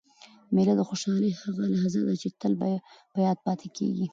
[0.55, 2.53] مېله د خوشحالۍ هغه لحظه ده، چي تل
[3.13, 4.05] په یاد پاته کېږي.